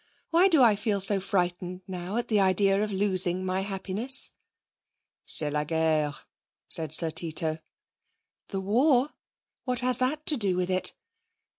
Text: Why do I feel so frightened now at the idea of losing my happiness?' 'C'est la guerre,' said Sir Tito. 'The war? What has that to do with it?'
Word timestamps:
Why 0.31 0.47
do 0.47 0.63
I 0.63 0.75
feel 0.75 0.99
so 0.99 1.19
frightened 1.21 1.81
now 1.87 2.17
at 2.17 2.27
the 2.27 2.39
idea 2.39 2.83
of 2.83 2.91
losing 2.91 3.45
my 3.45 3.61
happiness?' 3.61 4.31
'C'est 5.27 5.51
la 5.51 5.63
guerre,' 5.63 6.25
said 6.67 6.91
Sir 6.91 7.11
Tito. 7.11 7.59
'The 8.47 8.61
war? 8.61 9.09
What 9.65 9.81
has 9.81 9.99
that 9.99 10.25
to 10.25 10.37
do 10.37 10.57
with 10.57 10.71
it?' 10.71 10.93